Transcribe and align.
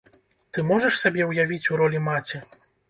Ты 0.57 0.63
можаш 0.71 0.97
сябе 1.03 1.29
ўявіць 1.31 1.63
у 1.75 1.81
ролі 1.85 2.05
маці? 2.11 2.45